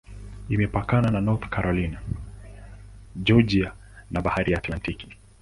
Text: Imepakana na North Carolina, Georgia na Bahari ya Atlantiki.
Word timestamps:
Imepakana 0.53 1.07
na 1.11 1.21
North 1.21 1.45
Carolina, 1.53 1.99
Georgia 3.15 3.73
na 4.11 4.21
Bahari 4.21 4.51
ya 4.51 4.57
Atlantiki. 4.57 5.07